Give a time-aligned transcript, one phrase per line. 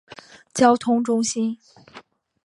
[0.51, 1.59] 交通中心。